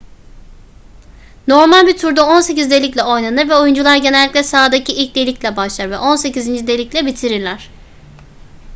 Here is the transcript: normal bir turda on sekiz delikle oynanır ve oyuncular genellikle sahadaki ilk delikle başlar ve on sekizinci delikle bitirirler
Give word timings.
normal 1.51 1.87
bir 1.87 1.97
turda 1.97 2.27
on 2.27 2.41
sekiz 2.41 2.71
delikle 2.71 3.03
oynanır 3.03 3.49
ve 3.49 3.55
oyuncular 3.55 3.97
genellikle 3.97 4.43
sahadaki 4.43 4.93
ilk 4.93 5.15
delikle 5.15 5.55
başlar 5.55 5.91
ve 5.91 5.97
on 5.97 6.15
sekizinci 6.15 6.67
delikle 6.67 7.05
bitirirler 7.05 7.69